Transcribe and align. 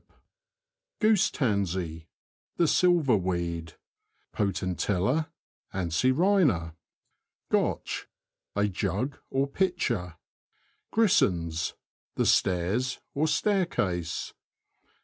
Goose 0.99 1.29
Tansey.— 1.29 2.07
The 2.57 2.67
silver 2.67 3.15
weed 3.15 3.73
{Potentilla 4.33 5.27
anse 5.71 6.05
rind). 6.05 6.71
GOTCH.— 7.51 8.07
A 8.63 8.67
jug 8.67 9.19
or 9.29 9.45
pitcher. 9.45 10.15
Grissons.— 10.91 11.75
The 12.15 12.25
stairs 12.25 12.99
or 13.13 13.27
staircase. 13.27 14.33